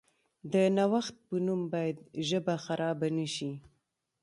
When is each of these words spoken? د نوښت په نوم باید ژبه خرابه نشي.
د 0.51 0.53
نوښت 0.77 1.15
په 1.25 1.35
نوم 1.45 1.61
باید 1.73 1.97
ژبه 2.27 2.55
خرابه 2.65 3.07
نشي. 3.17 3.51